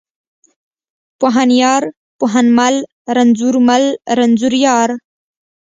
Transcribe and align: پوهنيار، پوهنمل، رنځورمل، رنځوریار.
پوهنيار، 1.19 1.83
پوهنمل، 2.19 2.75
رنځورمل، 3.15 3.83
رنځوریار. 4.17 4.89